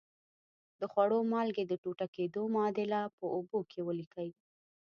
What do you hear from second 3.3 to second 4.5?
اوبو کې ولیکئ.